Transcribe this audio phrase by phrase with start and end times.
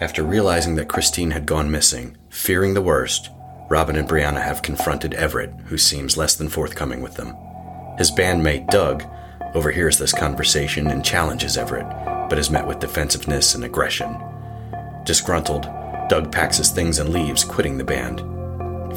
[0.00, 3.30] After realizing that Christine had gone missing, fearing the worst,
[3.68, 7.34] Robin and Brianna have confronted Everett, who seems less than forthcoming with them.
[7.98, 9.02] His bandmate, Doug,
[9.54, 11.88] overhears this conversation and challenges Everett,
[12.30, 14.16] but is met with defensiveness and aggression.
[15.04, 15.62] Disgruntled,
[16.08, 18.20] Doug packs his things and leaves, quitting the band.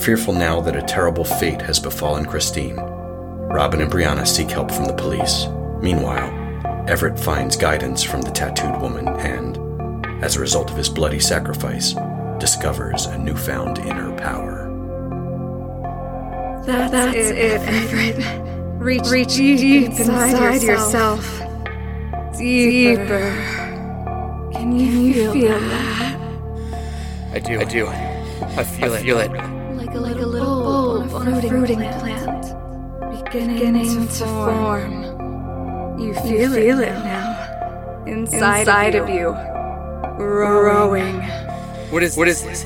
[0.02, 4.86] Fearful now that a terrible fate has befallen Christine, Robin and Brianna seek help from
[4.86, 5.47] the police.
[5.81, 6.30] Meanwhile,
[6.88, 9.58] Everett finds guidance from the tattooed woman and,
[10.22, 11.95] as a result of his bloody sacrifice,
[12.39, 14.67] discovers a newfound inner power.
[16.66, 18.81] That's, That's it, it, Everett.
[18.81, 21.23] Reach, Reach deep, deep inside, inside yourself.
[21.23, 22.38] yourself.
[22.38, 23.03] Deeper.
[23.03, 24.52] Deeper.
[24.53, 26.17] Can you, Can you feel, feel that?
[27.33, 27.59] I do.
[27.59, 27.88] I do.
[27.88, 29.03] I feel I it.
[29.03, 29.31] Feel it.
[29.31, 32.00] Like a, like a little bulb on a fruiting plant.
[32.00, 33.25] plant.
[33.25, 36.00] Beginning, beginning to form.
[36.00, 38.03] You feel, you feel it, it now.
[38.06, 39.50] Inside, inside of you.
[40.22, 41.22] Growing.
[41.89, 42.64] What is what is this?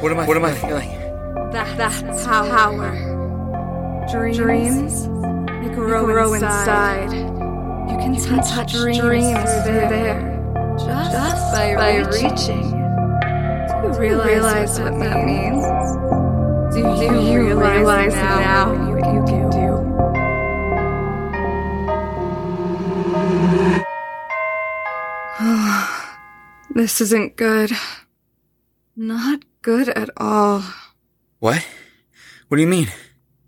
[0.00, 0.90] What am I what am I feeling?
[1.52, 2.48] That, that's power.
[2.48, 4.06] power.
[4.10, 4.36] Dreams.
[4.36, 5.14] Dreams
[5.64, 7.04] they grow, grow inside.
[7.04, 7.34] inside.
[7.90, 10.20] You can, you touch, touch dreams, dreams through there,
[10.78, 12.30] just, just by, by reaching.
[12.30, 12.70] reaching.
[12.70, 15.64] Do you realize, realize what, that means?
[16.74, 19.43] Do you, do you realize, realize now, now what you
[26.74, 27.72] this isn't good.
[28.96, 30.62] Not good at all.
[31.38, 31.66] What?
[32.48, 32.88] What do you mean?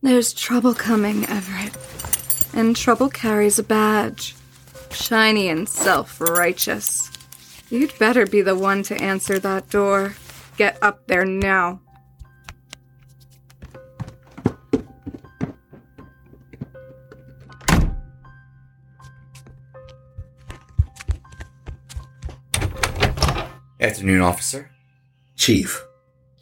[0.03, 1.77] There's trouble coming, Everett
[2.57, 4.35] and trouble carries a badge.
[4.91, 7.11] Shiny and self righteous.
[7.69, 10.15] You'd better be the one to answer that door.
[10.57, 11.81] Get up there now.
[23.97, 24.71] Afternoon, officer.
[25.37, 25.83] Chief.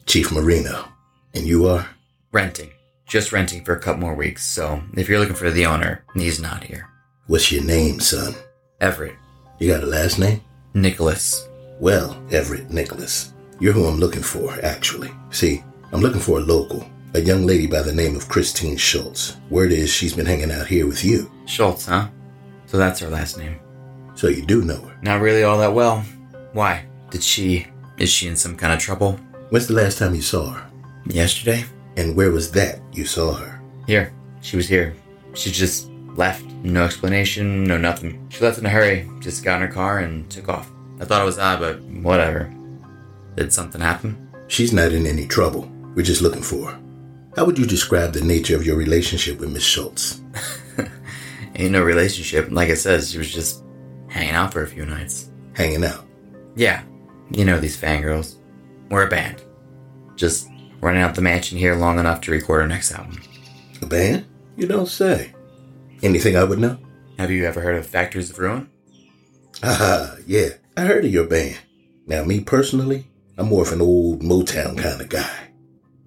[0.05, 0.89] Chief Marino.
[1.33, 1.87] And you are?
[2.33, 2.71] Renting.
[3.07, 6.37] Just renting for a couple more weeks, so if you're looking for the owner, he's
[6.37, 6.89] not here.
[7.27, 8.35] What's your name, son?
[8.81, 9.15] Everett.
[9.57, 10.41] You got a last name?
[10.73, 11.47] Nicholas.
[11.79, 13.31] Well, Everett Nicholas.
[13.61, 15.11] You're who I'm looking for, actually.
[15.29, 19.37] See, I'm looking for a local, a young lady by the name of Christine Schultz.
[19.49, 21.31] Word is she's been hanging out here with you.
[21.45, 22.09] Schultz, huh?
[22.65, 23.61] So that's her last name.
[24.13, 24.97] So you do know her?
[25.01, 26.03] Not really all that well.
[26.51, 26.85] Why?
[27.15, 27.65] Did she.
[27.97, 29.13] Is she in some kind of trouble?
[29.49, 30.69] When's the last time you saw her?
[31.05, 31.63] Yesterday.
[31.95, 33.61] And where was that you saw her?
[33.87, 34.13] Here.
[34.41, 34.93] She was here.
[35.33, 36.43] She just left.
[36.61, 38.27] No explanation, no nothing.
[38.27, 40.69] She left in a hurry, just got in her car and took off.
[40.99, 42.53] I thought it was odd, but whatever.
[43.37, 44.29] Did something happen?
[44.49, 45.71] She's not in any trouble.
[45.95, 46.79] We're just looking for her.
[47.37, 50.19] How would you describe the nature of your relationship with Miss Schultz?
[51.55, 52.51] Ain't no relationship.
[52.51, 53.63] Like I said, she was just
[54.09, 55.29] hanging out for a few nights.
[55.53, 56.05] Hanging out?
[56.57, 56.83] Yeah.
[57.31, 58.35] You know these fangirls.
[58.89, 59.43] We're a band.
[60.15, 60.49] Just
[60.81, 63.21] running out the mansion here long enough to record our next album.
[63.81, 64.25] A band?
[64.55, 65.33] You don't say.
[66.03, 66.77] Anything I would know?
[67.17, 68.69] Have you ever heard of Factories of Ruin?
[69.63, 70.49] Ah, yeah.
[70.77, 71.59] I heard of your band.
[72.05, 75.49] Now, me personally, I'm more of an old Motown kind of guy.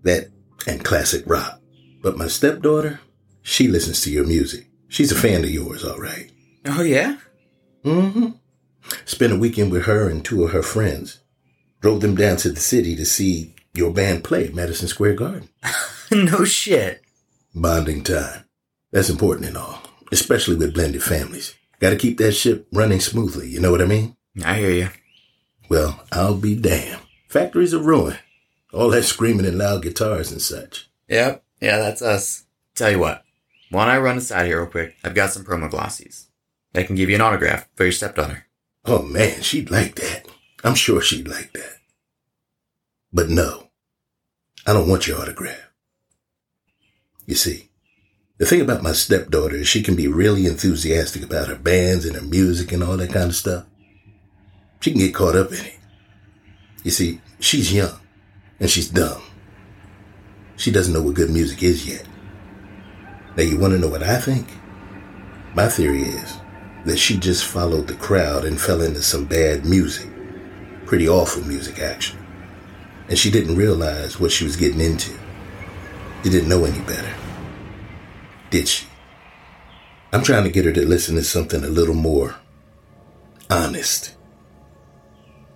[0.03, 0.29] That
[0.67, 1.61] and classic rock.
[2.03, 3.01] But my stepdaughter,
[3.43, 4.69] she listens to your music.
[4.89, 6.31] She's a fan of yours, all right.
[6.67, 7.17] Oh, yeah?
[7.85, 8.31] Mm-hmm.
[9.05, 11.21] Spent a weekend with her and two of her friends.
[11.81, 15.49] Drove them down to the city to see your band play at Madison Square Garden.
[16.11, 17.03] no shit.
[17.55, 18.45] Bonding time.
[18.91, 21.55] That's important and all, especially with blended families.
[21.81, 24.17] Got to keep that ship running smoothly, you know what I mean?
[24.45, 24.89] I hear you.
[25.69, 27.03] Well, I'll be damned.
[27.29, 28.19] Factories are ruined.
[28.73, 30.91] All that screaming and loud guitars and such.
[31.09, 31.45] Yep.
[31.61, 32.45] Yeah, that's us.
[32.75, 33.23] Tell you what.
[33.71, 34.97] Why don't I run aside here real quick?
[35.05, 36.27] I've got some promo glossies.
[36.75, 38.47] I can give you an autograph for your stepdaughter.
[38.91, 40.27] Oh man, she'd like that.
[40.65, 41.77] I'm sure she'd like that.
[43.13, 43.69] But no,
[44.67, 45.71] I don't want your autograph.
[47.27, 47.69] You see,
[48.39, 52.17] the thing about my stepdaughter is she can be really enthusiastic about her bands and
[52.17, 53.67] her music and all that kind of stuff.
[54.81, 55.77] She can get caught up in it.
[56.83, 58.01] You see, she's young
[58.59, 59.21] and she's dumb.
[60.57, 62.07] She doesn't know what good music is yet.
[63.37, 64.49] Now, you want to know what I think?
[65.55, 66.39] My theory is
[66.89, 70.09] that she just followed the crowd and fell into some bad music.
[70.87, 72.19] Pretty awful music, actually
[73.09, 75.13] and she didn't realize what she was getting into.
[76.23, 77.13] She didn't know any better.
[78.51, 78.87] Did she?
[80.13, 82.37] I'm trying to get her to listen to something a little more
[83.51, 84.15] honest.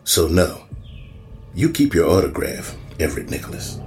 [0.04, 0.64] So, no,
[1.54, 3.78] you keep your autograph, Everett Nicholas.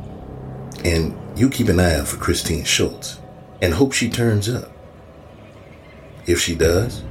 [0.84, 3.20] And you keep an eye out for Christine Schultz
[3.62, 4.72] and hope she turns up.
[6.28, 7.04] If she does,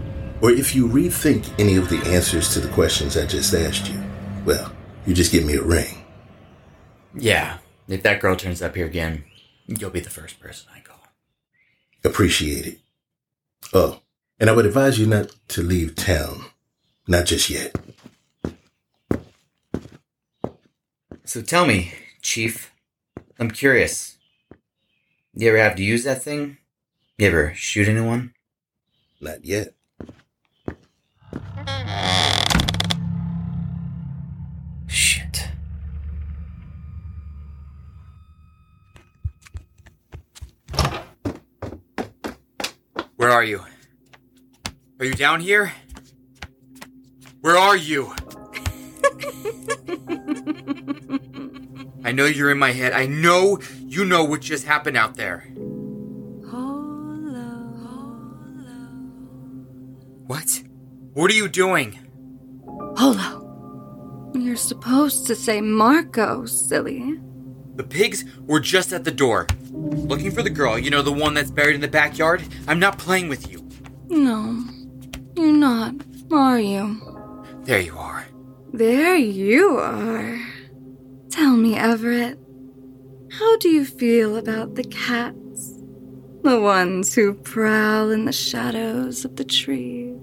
[0.42, 4.02] or if you rethink any of the answers to the questions I just asked you,
[4.44, 4.70] well,
[5.06, 6.02] You just give me a ring.
[7.14, 7.58] Yeah,
[7.88, 9.24] if that girl turns up here again,
[9.66, 11.00] you'll be the first person I call.
[12.02, 12.78] Appreciate it.
[13.72, 14.00] Oh,
[14.40, 16.46] and I would advise you not to leave town.
[17.06, 17.74] Not just yet.
[21.24, 21.92] So tell me,
[22.22, 22.72] Chief,
[23.38, 24.16] I'm curious.
[25.34, 26.56] You ever have to use that thing?
[27.18, 28.32] You ever shoot anyone?
[29.20, 29.73] Not yet.
[34.86, 35.48] Shit.
[43.16, 43.60] Where are you?
[44.98, 45.72] Are you down here?
[47.40, 48.14] Where are you?
[52.04, 52.92] I know you're in my head.
[52.92, 55.46] I know you know what just happened out there.
[60.26, 60.63] What?
[61.14, 61.96] What are you doing?
[62.96, 64.32] Polo.
[64.34, 67.20] You're supposed to say Marco, silly.
[67.76, 69.46] The pigs were just at the door.
[69.70, 72.42] Looking for the girl, you know, the one that's buried in the backyard.
[72.66, 73.64] I'm not playing with you.
[74.08, 74.60] No,
[75.36, 75.94] you're not,
[76.32, 77.00] are you?
[77.62, 78.26] There you are.
[78.72, 80.40] There you are.
[81.30, 82.40] Tell me, Everett,
[83.38, 85.74] how do you feel about the cats?
[86.42, 90.13] The ones who prowl in the shadows of the trees.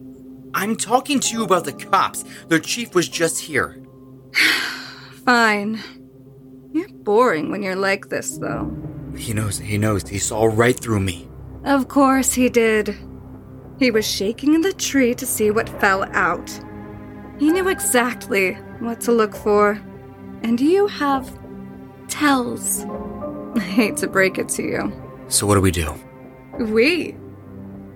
[0.53, 2.23] I'm talking to you about the cops.
[2.47, 3.81] Their chief was just here.
[5.25, 5.79] Fine.
[6.73, 8.71] You're boring when you're like this, though.
[9.15, 10.07] He knows, he knows.
[10.07, 11.27] He saw right through me.
[11.63, 12.97] Of course he did.
[13.77, 16.49] He was shaking in the tree to see what fell out.
[17.39, 19.81] He knew exactly what to look for.
[20.43, 21.37] And you have
[22.07, 22.85] tells.
[23.55, 24.93] I hate to break it to you.
[25.27, 25.93] So what do we do?
[26.59, 27.15] We?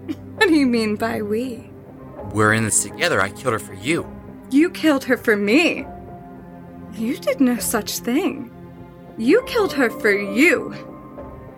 [0.35, 1.71] What do you mean by we?
[2.35, 3.21] We're in this together.
[3.21, 4.05] I killed her for you.
[4.51, 5.87] You killed her for me.
[6.91, 8.51] You did no such thing.
[9.17, 10.75] You killed her for you.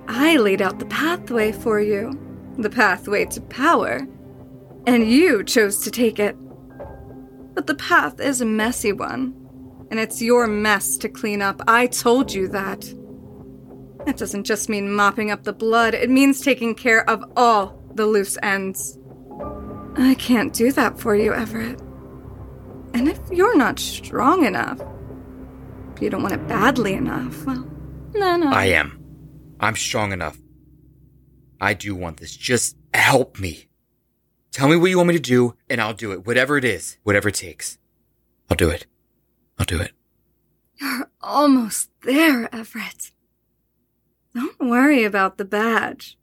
[0.07, 2.11] I laid out the pathway for you,
[2.59, 4.07] the pathway to power,
[4.85, 6.37] and you chose to take it.
[7.55, 9.33] But the path is a messy one,
[9.89, 11.59] and it's your mess to clean up.
[11.67, 12.81] I told you that.
[14.05, 18.05] That doesn't just mean mopping up the blood, it means taking care of all the
[18.05, 18.99] loose ends.
[19.97, 21.79] I can't do that for you, Everett.
[22.93, 24.79] And if you're not strong enough,
[25.95, 27.67] if you don't want it badly enough, well,
[28.13, 28.47] no, no.
[28.47, 29.03] Uh, I am.
[29.59, 30.37] I'm strong enough.
[31.59, 32.35] I do want this.
[32.35, 33.67] Just help me.
[34.51, 36.25] Tell me what you want me to do, and I'll do it.
[36.25, 37.77] Whatever it is, whatever it takes.
[38.49, 38.85] I'll do it.
[39.57, 39.91] I'll do it.
[40.79, 43.11] You're almost there, Everett.
[44.33, 46.17] Don't worry about the badge.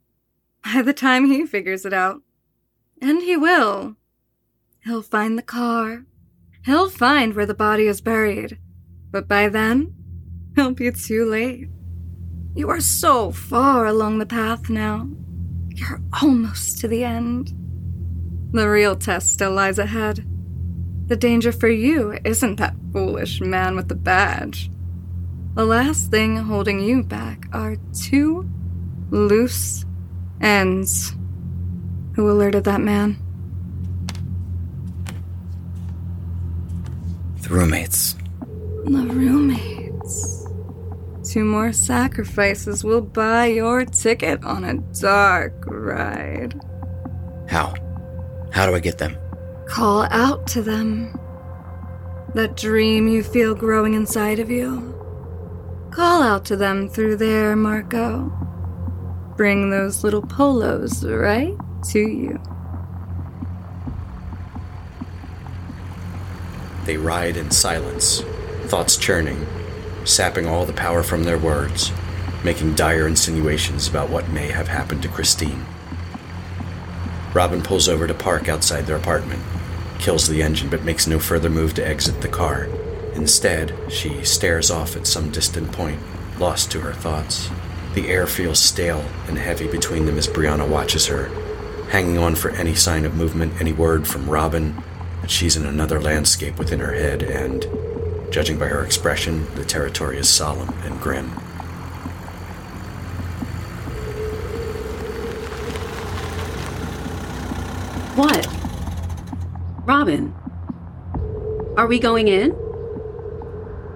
[0.63, 2.21] By the time he figures it out,
[3.01, 3.95] and he will,
[4.83, 6.05] he'll find the car.
[6.65, 8.57] He'll find where the body is buried.
[9.11, 9.93] But by then,
[10.57, 11.69] it'll be too late.
[12.55, 15.07] You are so far along the path now.
[15.69, 17.53] You're almost to the end.
[18.51, 20.25] The real test still lies ahead.
[21.07, 24.71] The danger for you isn't that foolish man with the badge.
[25.53, 28.49] The last thing holding you back are two
[29.11, 29.85] loose
[30.41, 31.13] ends.
[32.15, 33.17] Who alerted that man?
[37.41, 38.15] The roommates.
[38.85, 40.47] The roommates.
[41.29, 46.57] Two more sacrifices will buy your ticket on a dark ride.
[47.49, 47.73] How?
[48.51, 49.17] How do I get them?
[49.67, 51.19] Call out to them.
[52.33, 54.93] That dream you feel growing inside of you.
[55.91, 58.31] Call out to them through there, Marco.
[59.35, 61.57] Bring those little polos right
[61.91, 62.39] to you.
[66.85, 68.21] They ride in silence,
[68.65, 69.45] thoughts churning,
[70.03, 71.91] sapping all the power from their words,
[72.43, 75.65] making dire insinuations about what may have happened to Christine.
[77.33, 79.41] Robin pulls over to park outside their apartment,
[79.99, 82.69] kills the engine, but makes no further move to exit the car.
[83.15, 85.99] Instead, she stares off at some distant point,
[86.37, 87.49] lost to her thoughts.
[87.95, 91.29] The air feels stale and heavy between them as Brianna watches her,
[91.89, 94.83] hanging on for any sign of movement, any word from Robin,
[95.21, 97.67] but she's in another landscape within her head, and,
[98.31, 101.29] judging by her expression, the territory is solemn and grim.
[108.15, 108.47] What?
[109.85, 110.33] Robin?
[111.77, 112.51] Are we going in?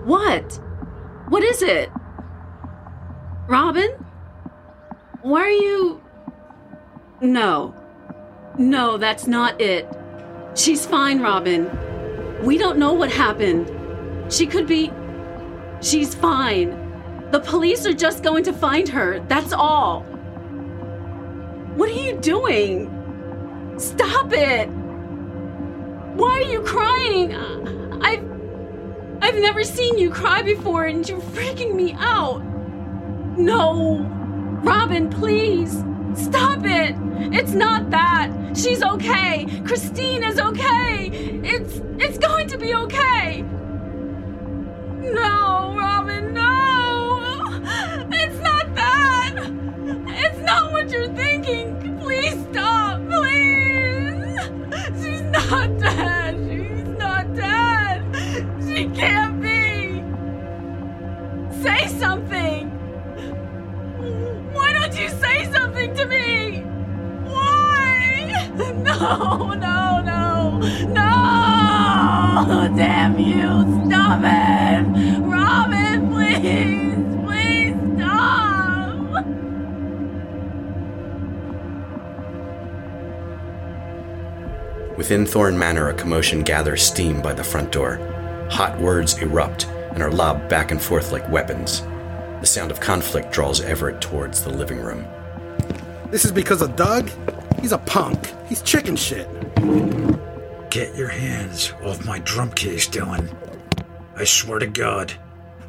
[0.06, 0.60] What?
[1.30, 1.90] What is it?
[3.48, 3.90] Robin?
[5.22, 6.02] Why are you.
[7.22, 7.74] No.
[8.60, 9.88] No, that's not it.
[10.54, 11.70] She's fine, Robin.
[12.44, 13.72] We don't know what happened.
[14.32, 14.92] She could be.
[15.82, 16.72] She's fine.
[17.32, 19.22] The police are just going to find her.
[19.30, 20.02] That's all.
[21.78, 22.94] What are you doing?
[23.80, 24.68] Stop it!
[26.18, 27.34] Why are you crying?
[28.04, 28.26] I've
[29.22, 32.44] I've never seen you cry before and you're freaking me out.
[33.38, 34.00] No.
[34.64, 35.82] Robin, please.
[36.16, 36.96] Stop it.
[37.34, 38.32] It's not that.
[38.56, 39.46] She's okay.
[39.66, 41.10] Christine is okay.
[41.44, 43.42] It's it's going to be okay.
[45.02, 47.62] No, Robin, no.
[48.12, 49.69] It's not that.
[85.10, 87.96] Within Thorn Manor, a commotion gathers steam by the front door.
[88.52, 91.82] Hot words erupt and are lobbed back and forth like weapons.
[92.42, 95.08] The sound of conflict draws Everett towards the living room.
[96.12, 97.10] This is because of Doug?
[97.60, 98.32] He's a punk.
[98.48, 99.28] He's chicken shit.
[100.70, 103.36] Get your hands off my drum case, Dylan.
[104.16, 105.12] I swear to God.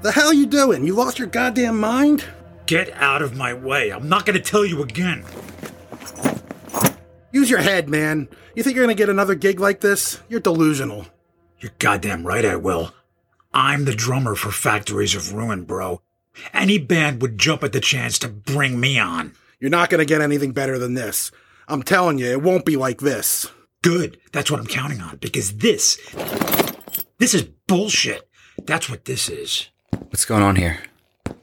[0.03, 0.85] The hell you doing?
[0.85, 2.27] You lost your goddamn mind?
[2.67, 3.89] Get out of my way.
[3.89, 5.25] I'm not gonna tell you again.
[7.33, 8.29] Use your head, man.
[8.55, 10.21] You think you're gonna get another gig like this?
[10.29, 11.07] You're delusional.
[11.59, 12.93] You're goddamn right I will.
[13.53, 16.03] I'm the drummer for Factories of Ruin, bro.
[16.53, 19.35] Any band would jump at the chance to bring me on.
[19.61, 21.31] You're not gonna get anything better than this.
[21.69, 23.47] I'm telling you, it won't be like this.
[23.83, 24.19] Good.
[24.33, 25.99] That's what I'm counting on because this
[27.19, 28.29] this is bullshit.
[28.65, 29.69] That's what this is.
[29.91, 30.81] What's going on here?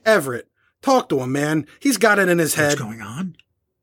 [0.05, 0.47] Everett,
[0.81, 1.65] talk to him, man.
[1.79, 2.79] He's got it in his head.
[2.79, 3.35] What's going on?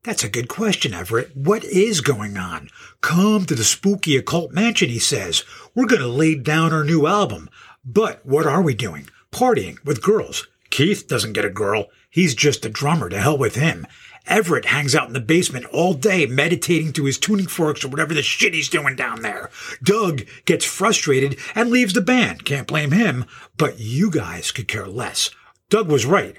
[0.05, 1.35] That's a good question, Everett.
[1.35, 2.69] What is going on?
[3.01, 5.45] Come to the spooky occult mansion, he says.
[5.75, 7.49] We're going to lay down our new album.
[7.87, 9.09] But what are we doing?
[9.33, 10.47] Partying with girls.
[10.69, 11.87] Keith doesn't get a girl.
[12.11, 13.09] He's just a drummer.
[13.09, 13.87] To hell with him.
[14.27, 18.13] Everett hangs out in the basement all day meditating to his tuning forks or whatever
[18.13, 19.49] the shit he's doing down there.
[19.83, 22.45] Doug gets frustrated and leaves the band.
[22.45, 23.25] Can't blame him.
[23.57, 25.31] But you guys could care less.
[25.71, 26.37] Doug was right.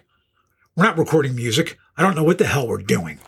[0.76, 1.80] We're not recording music.
[1.98, 3.20] I don't know what the hell we're doing.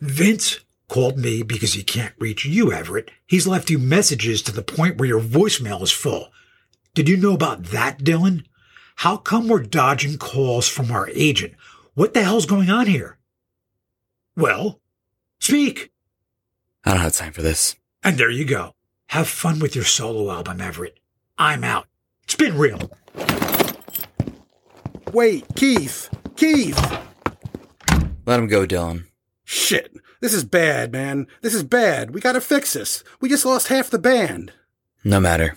[0.00, 3.10] Vince called me because he can't reach you, Everett.
[3.26, 6.28] He's left you messages to the point where your voicemail is full.
[6.94, 8.44] Did you know about that, Dylan?
[8.96, 11.54] How come we're dodging calls from our agent?
[11.94, 13.18] What the hell's going on here?
[14.36, 14.80] Well,
[15.40, 15.90] speak.
[16.84, 17.74] I don't have time for this.
[18.02, 18.74] And there you go.
[19.08, 20.98] Have fun with your solo album, Everett.
[21.38, 21.88] I'm out.
[22.22, 22.90] It's been real.
[25.12, 26.10] Wait, Keith!
[26.36, 26.78] Keith!
[28.26, 29.04] Let him go, Dylan.
[29.44, 29.94] Shit.
[30.20, 31.26] This is bad, man.
[31.42, 32.14] This is bad.
[32.14, 33.04] We gotta fix this.
[33.20, 34.52] We just lost half the band.
[35.04, 35.56] No matter.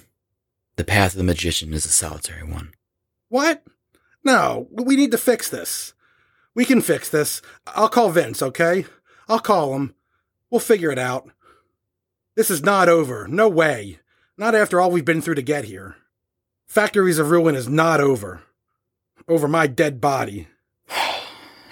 [0.75, 2.73] The path of the magician is a solitary one.
[3.29, 3.63] What?
[4.23, 5.93] No, we need to fix this.
[6.53, 7.41] We can fix this.
[7.67, 8.85] I'll call Vince, okay?
[9.29, 9.95] I'll call him.
[10.49, 11.29] We'll figure it out.
[12.35, 13.27] This is not over.
[13.27, 13.99] No way.
[14.37, 15.95] Not after all we've been through to get here.
[16.67, 18.41] Factories of Ruin is not over.
[19.27, 20.47] Over my dead body.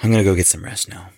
[0.04, 1.10] I'm gonna go get some rest now.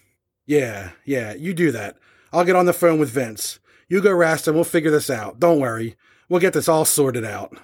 [0.45, 1.97] Yeah, yeah, you do that.
[2.31, 3.59] I'll get on the phone with Vince.
[3.89, 5.39] You go rest and we'll figure this out.
[5.39, 5.95] Don't worry.
[6.29, 7.57] We'll get this all sorted out.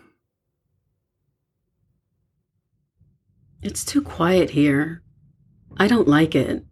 [3.62, 5.02] It's too quiet here.
[5.78, 6.66] I don't like it.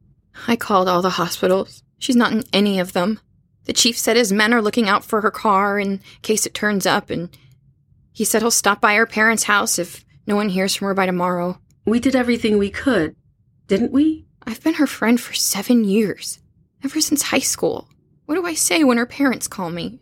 [0.48, 1.83] I called all the hospitals.
[2.00, 3.19] She's not in any of them.
[3.65, 6.86] The chief said his men are looking out for her car in case it turns
[6.86, 7.29] up, and
[8.12, 11.05] he said he'll stop by her parents' house if no one hears from her by
[11.05, 11.60] tomorrow.
[11.86, 13.15] We did everything we could,
[13.67, 14.25] didn't we?
[14.45, 16.39] I've been her friend for seven years,
[16.83, 17.88] ever since high school.
[18.25, 20.00] What do I say when her parents call me?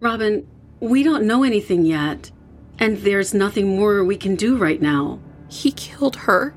[0.00, 0.46] Robin,
[0.80, 2.30] we don't know anything yet,
[2.78, 5.18] and there's nothing more we can do right now.
[5.48, 6.54] He killed her.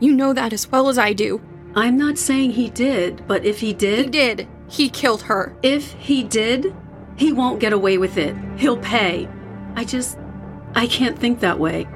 [0.00, 1.40] You know that as well as I do.
[1.74, 4.06] I'm not saying he did, but if he did.
[4.06, 4.48] He did.
[4.68, 5.56] He killed her.
[5.62, 6.74] if he did,
[7.16, 8.34] he won't get away with it.
[8.56, 9.28] He'll pay.
[9.74, 10.18] I just.
[10.74, 11.86] I can't think that way.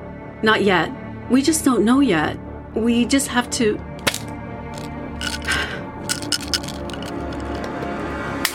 [0.42, 0.90] Not yet.
[1.30, 2.38] We just don't know yet.
[2.74, 3.78] We just have to.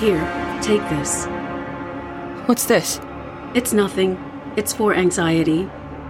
[0.05, 1.25] Here, take this.
[2.45, 3.01] What's this?
[3.55, 4.19] It's nothing.
[4.55, 5.67] It's for anxiety.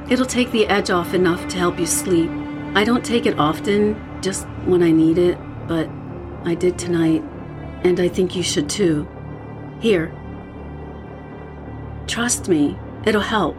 [0.09, 2.29] It'll take the edge off enough to help you sleep.
[2.75, 5.89] I don't take it often, just when I need it, but
[6.43, 7.23] I did tonight,
[7.85, 9.07] and I think you should too.
[9.79, 10.13] Here.
[12.05, 13.55] Trust me, it'll help.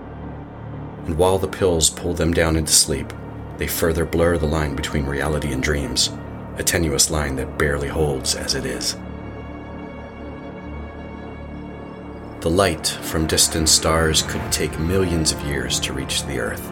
[1.07, 3.11] and while the pills pull them down into sleep,
[3.57, 6.11] they further blur the line between reality and dreams,
[6.59, 8.99] a tenuous line that barely holds as it is.
[12.41, 16.71] The light from distant stars could take millions of years to reach the Earth.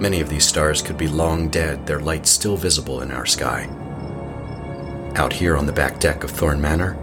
[0.00, 3.68] Many of these stars could be long dead, their light still visible in our sky.
[5.14, 6.98] Out here on the back deck of Thorn Manor,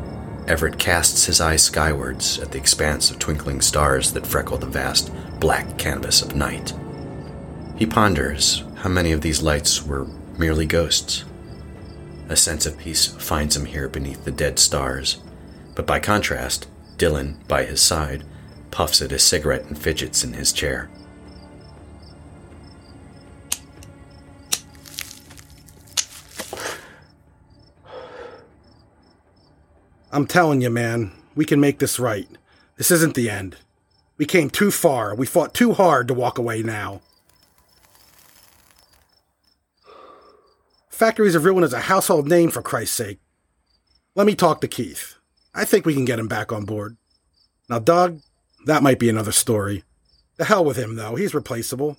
[0.47, 5.11] Everett casts his eyes skywards at the expanse of twinkling stars that freckle the vast
[5.39, 6.73] black canvas of night.
[7.77, 10.05] He ponders how many of these lights were
[10.37, 11.23] merely ghosts.
[12.29, 15.19] A sense of peace finds him here beneath the dead stars,
[15.73, 16.67] but by contrast,
[17.03, 18.23] Dylan, by his side,
[18.71, 20.89] puffs at his cigarette and fidgets in his chair.
[30.13, 32.29] I'm telling you, man, we can make this right.
[32.77, 33.57] This isn't the end.
[34.17, 35.13] We came too far.
[35.13, 37.01] We fought too hard to walk away now.
[40.87, 43.19] Factories of Ruin is a household name, for Christ's sake.
[44.15, 45.15] Let me talk to Keith.
[45.53, 46.95] I think we can get him back on board.
[47.69, 48.21] Now, Doug,
[48.65, 49.83] that might be another story.
[50.37, 51.15] The hell with him, though.
[51.15, 51.97] He's replaceable.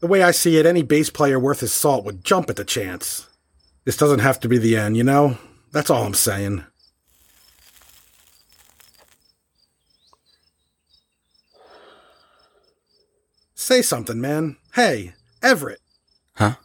[0.00, 2.64] The way I see it, any bass player worth his salt would jump at the
[2.64, 3.28] chance.
[3.84, 5.38] This doesn't have to be the end, you know?
[5.72, 6.64] That's all I'm saying.
[13.54, 14.56] Say something, man.
[14.74, 15.80] Hey, Everett.
[16.34, 16.56] Huh?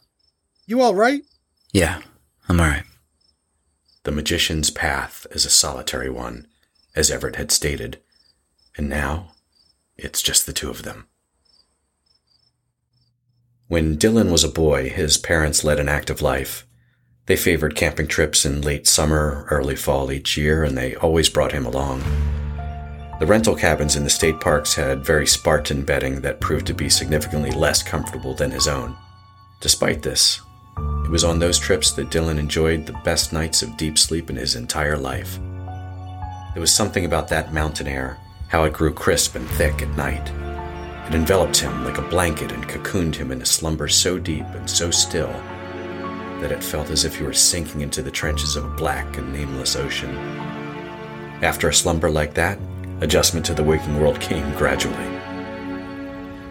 [0.66, 1.22] You all right?
[1.72, 2.00] Yeah,
[2.48, 2.84] I'm alright.
[4.04, 6.46] The magician's path is a solitary one,
[6.94, 8.00] as Everett had stated,
[8.76, 9.32] and now
[9.96, 11.06] it's just the two of them.
[13.68, 16.66] When Dylan was a boy, his parents led an active life.
[17.26, 21.50] They favored camping trips in late summer, early fall each year, and they always brought
[21.50, 22.00] him along.
[23.18, 26.88] The rental cabins in the state parks had very Spartan bedding that proved to be
[26.88, 28.94] significantly less comfortable than his own.
[29.60, 30.40] Despite this,
[31.04, 34.36] it was on those trips that Dylan enjoyed the best nights of deep sleep in
[34.36, 35.38] his entire life.
[36.52, 40.30] There was something about that mountain air, how it grew crisp and thick at night.
[41.08, 44.68] It enveloped him like a blanket and cocooned him in a slumber so deep and
[44.68, 45.32] so still
[46.40, 49.32] that it felt as if he were sinking into the trenches of a black and
[49.32, 50.14] nameless ocean.
[51.42, 52.58] After a slumber like that,
[53.00, 55.16] adjustment to the waking world came gradually.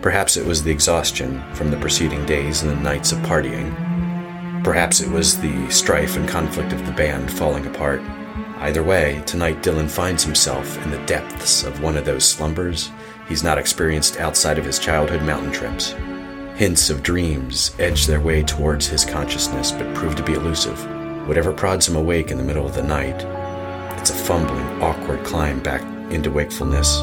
[0.01, 3.73] Perhaps it was the exhaustion from the preceding days and the nights of partying.
[4.63, 8.01] Perhaps it was the strife and conflict of the band falling apart.
[8.57, 12.89] Either way, tonight Dylan finds himself in the depths of one of those slumbers
[13.27, 15.93] he's not experienced outside of his childhood mountain trips.
[16.55, 20.79] Hints of dreams edge their way towards his consciousness but prove to be elusive.
[21.27, 23.25] Whatever prods him awake in the middle of the night,
[23.99, 26.99] it's a fumbling, awkward climb back into wakefulness.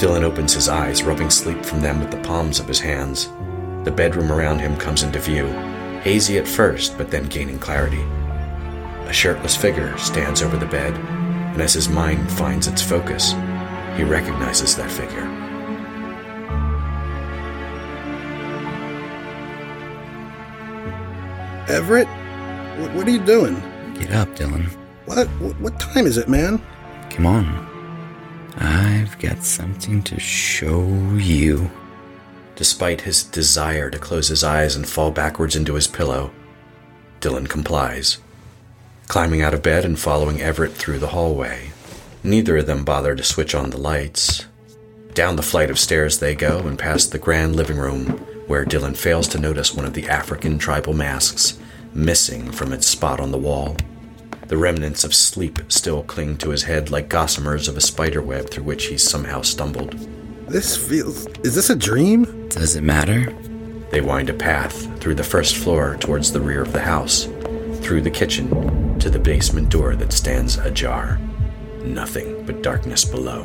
[0.00, 3.28] Dylan opens his eyes, rubbing sleep from them with the palms of his hands.
[3.84, 5.46] The bedroom around him comes into view,
[6.00, 8.04] hazy at first, but then gaining clarity.
[9.06, 13.32] A shirtless figure stands over the bed, and as his mind finds its focus,
[13.96, 15.24] he recognizes that figure.
[21.68, 22.08] Everett?
[22.78, 23.54] What, what are you doing?
[23.94, 24.68] Get up, Dylan.
[25.06, 25.60] What, what?
[25.60, 26.60] What time is it, man?
[27.10, 27.46] Come on.
[28.58, 31.70] I've got something to show you.
[32.56, 36.32] Despite his desire to close his eyes and fall backwards into his pillow,
[37.20, 38.18] Dylan complies.
[39.08, 41.70] Climbing out of bed and following Everett through the hallway,
[42.24, 44.46] neither of them bother to switch on the lights.
[45.14, 48.06] Down the flight of stairs they go and past the grand living room,
[48.48, 51.56] where Dylan fails to notice one of the African tribal masks
[51.94, 53.76] missing from its spot on the wall.
[54.48, 58.50] The remnants of sleep still cling to his head like gossamers of a spider web
[58.50, 59.92] through which he's somehow stumbled.
[60.48, 61.26] This feels.
[61.44, 62.48] Is this a dream?
[62.48, 63.32] Does it matter?
[63.90, 67.24] They wind a path through the first floor towards the rear of the house,
[67.80, 71.18] through the kitchen to the basement door that stands ajar.
[71.82, 73.44] Nothing but darkness below.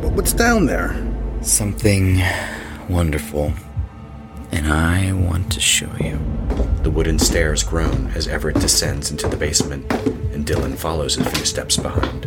[0.00, 0.94] Wh- What's down there?
[1.42, 2.20] Something
[2.88, 3.52] wonderful.
[4.52, 6.18] And I want to show you.
[6.82, 9.90] The wooden stairs groan as Everett descends into the basement,
[10.32, 12.26] and Dylan follows a few steps behind.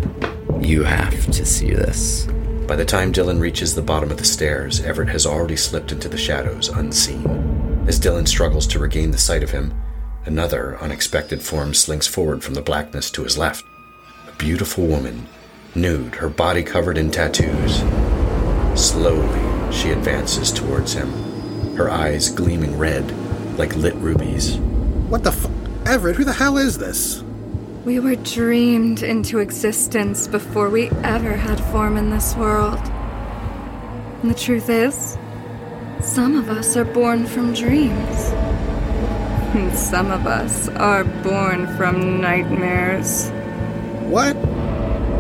[0.62, 2.26] You have to see this.
[2.68, 6.10] By the time Dylan reaches the bottom of the stairs, Everett has already slipped into
[6.10, 7.84] the shadows unseen.
[7.88, 9.72] As Dylan struggles to regain the sight of him,
[10.26, 13.66] another unexpected form slinks forward from the blackness to his left.
[14.28, 15.28] A beautiful woman,
[15.76, 17.84] nude, her body covered in tattoos.
[18.80, 21.12] Slowly, she advances towards him,
[21.76, 23.06] her eyes gleaming red
[23.58, 24.58] like lit rubies.
[25.08, 25.52] What the fu-
[25.86, 27.24] Everett, who the hell is this?
[27.86, 32.80] We were dreamed into existence before we ever had form in this world.
[34.22, 35.18] And the truth is,
[36.02, 38.45] some of us are born from dreams.
[39.56, 43.30] And some of us are born from nightmares.
[44.10, 44.36] What?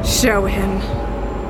[0.05, 0.81] Show him.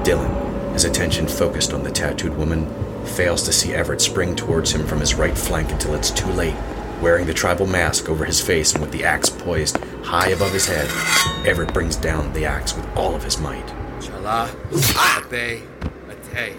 [0.04, 2.68] Dylan, his attention focused on the tattooed woman,
[3.06, 6.56] fails to see Everett spring towards him from his right flank until it's too late.
[7.02, 10.68] Wearing the tribal mask over his face and with the axe poised high above his
[10.68, 10.88] head,
[11.46, 13.66] Everett brings down the axe with all of his might.
[14.00, 15.26] Chala, Abe, ah!
[16.36, 16.56] Ate.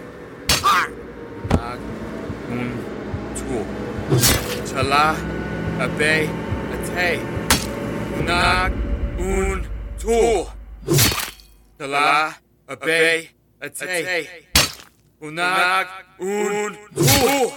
[0.61, 0.91] Nag,
[1.53, 1.77] ah!
[2.49, 3.63] Un, Tu.
[4.67, 5.36] Chala,
[5.79, 6.27] Abe,
[6.97, 7.21] Ate.
[8.23, 8.73] Nag,
[9.19, 9.67] Un,
[9.99, 10.45] Tu.
[11.79, 12.35] Chala,
[12.67, 13.29] Abe,
[13.61, 14.29] Ate.
[15.21, 15.87] Unag,
[16.19, 17.51] Un, Tu.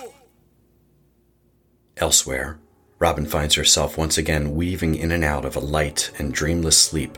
[1.97, 2.59] Elsewhere,
[2.99, 7.17] Robin finds herself once again weaving in and out of a light and dreamless sleep,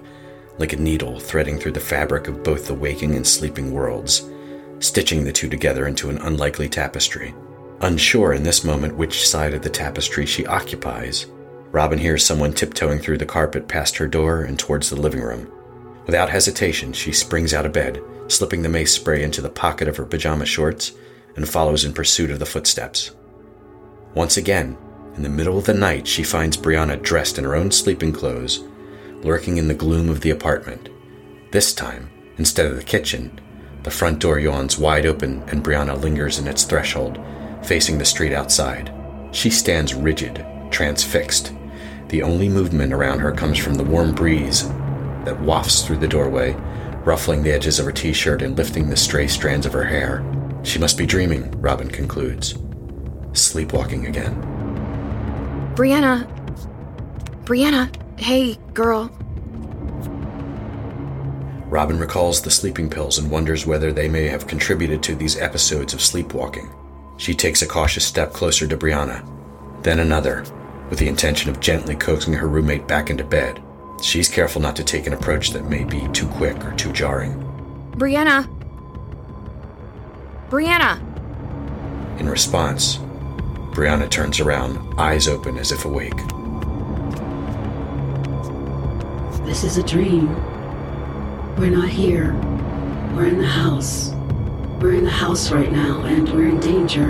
[0.59, 4.31] like a needle threading through the fabric of both the waking and sleeping worlds,
[4.79, 7.35] stitching the two together into an unlikely tapestry.
[7.83, 11.27] Unsure in this moment which side of the tapestry she occupies,
[11.73, 15.51] Robin hears someone tiptoeing through the carpet past her door and towards the living room.
[16.07, 19.97] Without hesitation, she springs out of bed, slipping the mace spray into the pocket of
[19.97, 20.93] her pajama shorts,
[21.35, 23.11] and follows in pursuit of the footsteps.
[24.15, 24.77] Once again,
[25.17, 28.63] in the middle of the night, she finds Brianna dressed in her own sleeping clothes,
[29.23, 30.89] lurking in the gloom of the apartment.
[31.51, 33.41] This time, instead of the kitchen,
[33.83, 37.19] the front door yawns wide open and Brianna lingers in its threshold,
[37.65, 38.93] facing the street outside.
[39.33, 41.53] She stands rigid, transfixed.
[42.09, 44.69] The only movement around her comes from the warm breeze
[45.25, 46.53] that wafts through the doorway,
[47.05, 50.25] ruffling the edges of her t shirt and lifting the stray strands of her hair.
[50.63, 52.55] She must be dreaming, Robin concludes.
[53.33, 54.35] Sleepwalking again.
[55.75, 56.29] Brianna.
[57.45, 57.91] Brianna.
[58.21, 59.11] Hey, girl.
[61.73, 65.95] Robin recalls the sleeping pills and wonders whether they may have contributed to these episodes
[65.95, 66.71] of sleepwalking.
[67.23, 69.25] She takes a cautious step closer to Brianna,
[69.85, 70.45] then another,
[70.91, 73.63] with the intention of gently coaxing her roommate back into bed.
[74.03, 77.35] She's careful not to take an approach that may be too quick or too jarring.
[77.93, 78.49] Brianna.
[80.51, 80.99] Brianna.
[82.19, 82.97] In response,
[83.71, 86.19] Brianna turns around, eyes open as if awake.
[89.47, 90.27] This is a dream.
[91.55, 92.33] We're not here.
[93.15, 94.12] We're in the house.
[94.83, 97.07] We're in the house right now, and we're in danger.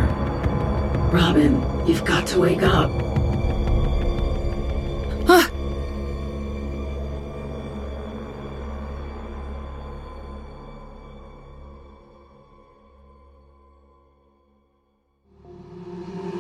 [1.11, 1.55] Robin,
[1.87, 2.91] you've got to wake up.
[5.27, 5.51] Ah!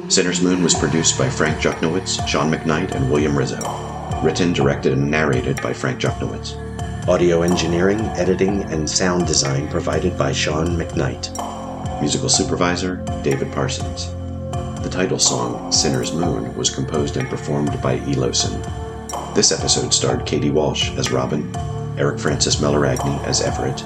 [0.08, 4.20] Sinner's Moon was produced by Frank Juchnowitz, Sean McKnight, and William Rizzo.
[4.22, 6.71] Written, directed, and narrated by Frank Juchnowitz.
[7.08, 11.30] Audio engineering, editing, and sound design provided by Sean McKnight.
[12.00, 14.12] Musical supervisor, David Parsons.
[14.84, 18.54] The title song, Sinner's Moon, was composed and performed by Eloson.
[19.34, 21.52] This episode starred Katie Walsh as Robin,
[21.98, 23.78] Eric Francis Meloragni as Everett,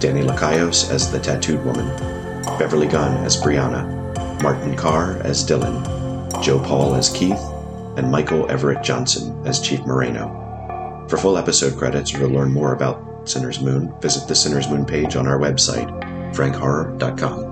[0.00, 1.88] Danny Lacayos as the Tattooed Woman,
[2.60, 5.82] Beverly Gunn as Brianna, Martin Carr as Dylan,
[6.40, 7.42] Joe Paul as Keith,
[7.96, 10.41] and Michael Everett Johnson as Chief Moreno.
[11.12, 14.86] For full episode credits or to learn more about Sinner's Moon, visit the Sinner's Moon
[14.86, 15.86] page on our website,
[16.34, 17.51] frankhorror.com.